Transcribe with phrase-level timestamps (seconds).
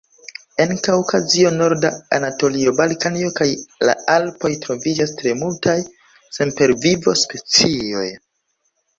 [0.63, 3.47] En Kaŭkazio, norda Anatolio, Balkanio kaj
[3.87, 5.75] la Alpoj troviĝas tre multaj
[6.39, 8.07] sempervivo-specioj.